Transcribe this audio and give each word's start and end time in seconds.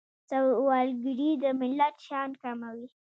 سوالګري 0.29 1.31
د 1.41 1.43
ملت 1.59 1.95
شان 2.07 2.29
کموي 2.41 2.87